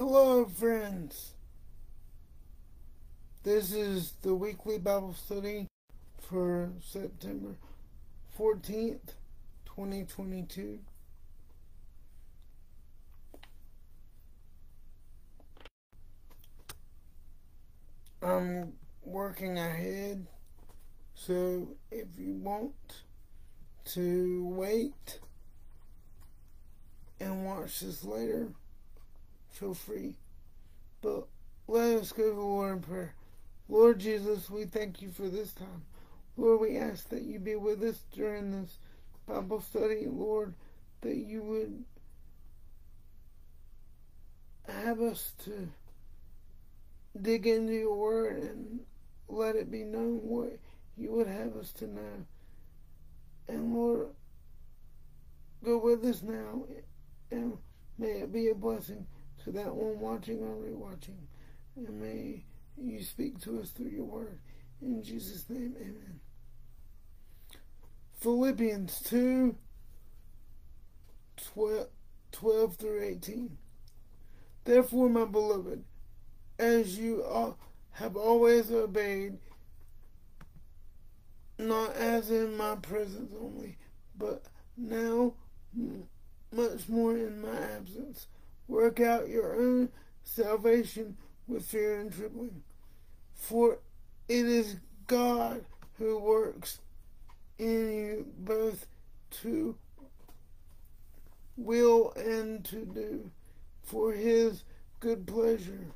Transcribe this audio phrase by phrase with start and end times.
[0.00, 1.34] Hello, friends.
[3.42, 5.66] This is the weekly Bible study
[6.22, 7.56] for September
[8.38, 9.12] 14th,
[9.66, 10.78] 2022.
[18.22, 18.72] I'm
[19.02, 20.26] working ahead,
[21.14, 23.02] so if you want
[23.92, 25.18] to wait
[27.20, 28.54] and watch this later,
[29.60, 30.16] feel free.
[31.02, 31.26] But
[31.68, 33.14] let us go to Lord in prayer.
[33.68, 35.84] Lord Jesus, we thank you for this time.
[36.36, 38.78] Lord, we ask that you be with us during this
[39.28, 40.54] Bible study, Lord,
[41.02, 41.84] that you would
[44.66, 45.68] have us to
[47.20, 48.80] dig into your word and
[49.28, 50.58] let it be known what
[50.96, 52.26] you would have us to know.
[53.46, 54.08] And Lord,
[55.62, 56.64] go with us now
[57.30, 57.58] and
[57.98, 59.06] may it be a blessing
[59.44, 61.26] to that one watching or rewatching.
[61.76, 62.44] And may
[62.76, 64.38] you speak to us through your word.
[64.82, 66.20] In Jesus' name, amen.
[68.20, 69.56] Philippians 2
[71.54, 71.86] 12,
[72.32, 73.56] 12 through 18.
[74.64, 75.84] Therefore, my beloved,
[76.58, 77.24] as you
[77.92, 79.38] have always obeyed,
[81.58, 83.78] not as in my presence only,
[84.16, 84.44] but
[84.76, 85.34] now
[86.52, 88.26] much more in my absence.
[88.70, 89.88] Work out your own
[90.22, 91.16] salvation
[91.48, 92.62] with fear and trembling.
[93.34, 93.80] For
[94.28, 94.76] it is
[95.08, 95.64] God
[95.98, 96.78] who works
[97.58, 98.86] in you both
[99.42, 99.76] to
[101.56, 103.32] will and to do
[103.82, 104.62] for his
[105.00, 105.86] good pleasure.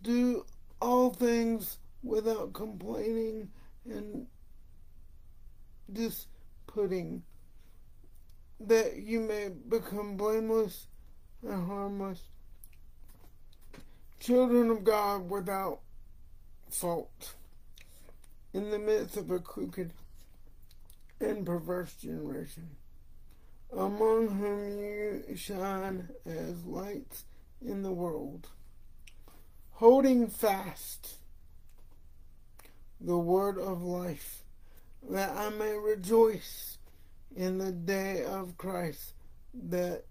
[0.00, 0.46] Do
[0.80, 3.50] all things without complaining
[3.84, 4.26] and
[5.92, 7.24] disputing,
[8.58, 10.86] that you may become blameless
[11.42, 12.22] and harmless,
[14.18, 15.80] children of God without
[16.68, 17.34] fault,
[18.52, 19.92] in the midst of a crooked
[21.20, 22.70] and perverse generation,
[23.76, 27.24] among whom you shine as lights
[27.64, 28.48] in the world,
[29.72, 31.16] holding fast
[33.00, 34.42] the word of life,
[35.08, 36.78] that I may rejoice
[37.34, 39.14] in the day of Christ,
[39.54, 40.04] that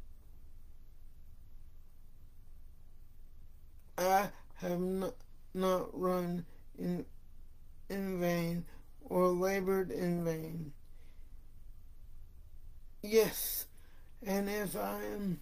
[4.00, 5.16] I have not,
[5.54, 6.46] not run
[6.78, 7.06] in,
[7.90, 8.66] in vain
[9.02, 10.72] or labored in vain.
[13.02, 13.66] Yes,
[14.26, 15.40] and if I am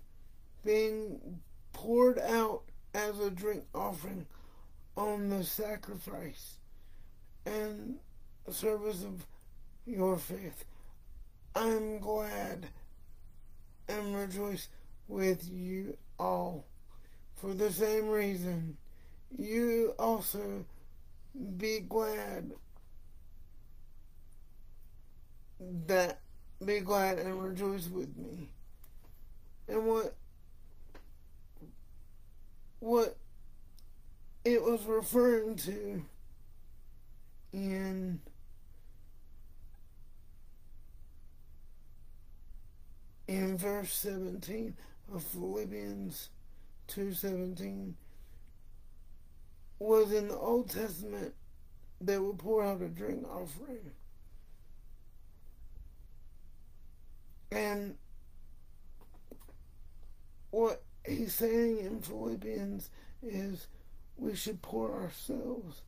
[0.63, 1.39] being
[1.73, 2.63] poured out
[2.93, 4.25] as a drink offering
[4.95, 6.57] on the sacrifice
[7.45, 7.99] and
[8.49, 9.25] service of
[9.85, 10.65] your faith,
[11.55, 12.67] I'm glad
[13.87, 14.67] and rejoice
[15.07, 16.65] with you all.
[17.37, 18.77] For the same reason,
[19.37, 20.65] you also
[21.57, 22.51] be glad
[25.85, 26.19] that
[26.63, 28.49] be glad and rejoice with me.
[29.67, 30.15] And what
[32.79, 33.17] what
[34.43, 36.03] it was referring to
[37.53, 38.19] in
[43.27, 44.75] in verse 17
[45.13, 46.29] of Philippians
[46.87, 47.93] 2.17
[49.79, 51.33] was in the Old Testament
[51.99, 53.91] they would pour out a drink offering.
[57.51, 57.95] And
[60.51, 62.89] what he's saying in Philippians
[63.23, 63.67] is
[64.17, 65.81] we should pour ourselves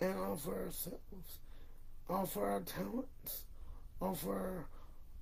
[0.00, 1.38] and offer ourselves,
[2.08, 3.44] offer our talents,
[4.00, 4.66] offer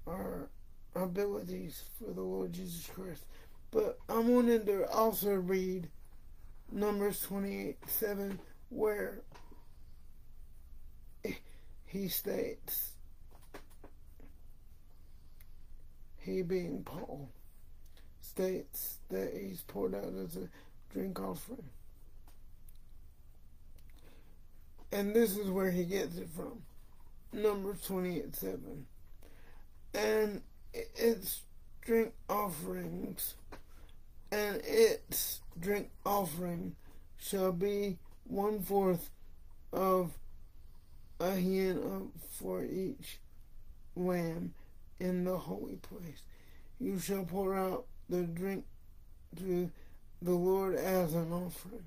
[0.07, 0.49] our, our
[0.95, 3.25] abilities for the Lord Jesus Christ.
[3.71, 5.89] But I wanted to also read
[6.73, 8.39] Numbers 28 7,
[8.71, 9.23] where
[11.87, 12.93] he states,
[16.19, 17.31] he being Paul,
[18.21, 20.49] states that he's poured out as a
[20.93, 21.65] drink offering.
[24.93, 26.63] And this is where he gets it from.
[27.33, 28.87] Numbers 28 7.
[29.95, 30.43] And
[30.97, 31.43] its
[31.81, 33.35] drink offerings,
[34.31, 36.77] and its drink offering
[37.17, 39.11] shall be one fourth
[39.73, 40.13] of
[41.21, 43.19] a hin for each
[43.97, 44.55] lamb
[45.01, 46.23] in the holy place.
[46.79, 48.65] You shall pour out the drink
[49.37, 49.71] to
[50.23, 51.85] the Lord as an offering.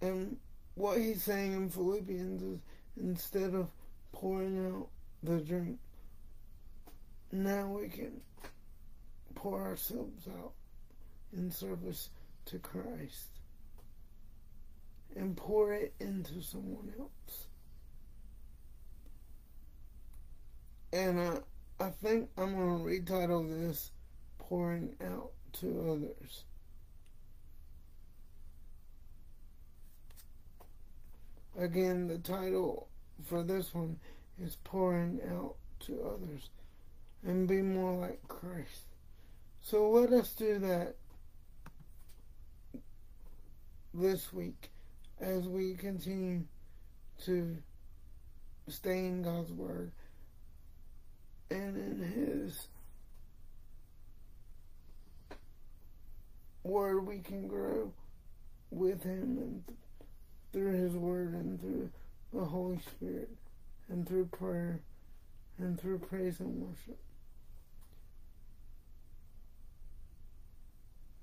[0.00, 0.36] And
[0.74, 2.58] what he's saying in Philippians is
[3.00, 3.68] instead of
[4.12, 4.88] pouring out
[5.22, 5.78] the drink,
[7.32, 8.20] now we can
[9.34, 10.52] pour ourselves out
[11.32, 12.10] in service
[12.46, 13.28] to Christ
[15.16, 17.46] and pour it into someone else.
[20.92, 23.90] And I, I think I'm going to retitle this
[24.38, 26.44] Pouring Out to Others.
[31.58, 32.88] Again, the title
[33.24, 33.98] for this one
[34.42, 36.50] is Pouring Out to Others
[37.24, 38.86] and be more like Christ.
[39.60, 40.94] So let us do that
[43.92, 44.70] this week
[45.20, 46.44] as we continue
[47.24, 47.56] to
[48.68, 49.90] stay in God's Word
[51.50, 52.68] and in His
[56.62, 57.92] Word we can grow
[58.70, 59.78] with Him and th-
[60.52, 61.90] through His Word and through
[62.32, 63.30] the Holy Spirit
[63.88, 64.80] and through prayer
[65.58, 66.98] and through praise and worship.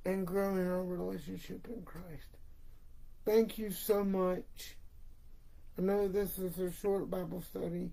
[0.06, 2.38] And growing our relationship in Christ.
[3.26, 4.76] Thank you so much.
[5.78, 7.92] I know this is a short Bible study,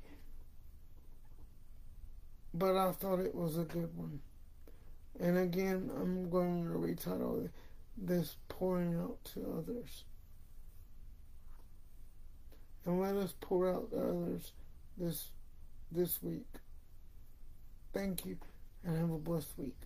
[2.52, 4.20] but I thought it was a good one.
[5.18, 7.48] And again, I'm going to retitle
[7.96, 10.04] this Pouring Out to Others.
[12.84, 14.52] And let us pour out to others
[14.96, 15.28] this
[15.90, 16.46] this week.
[17.92, 18.38] Thank you
[18.84, 19.76] and have a blessed week.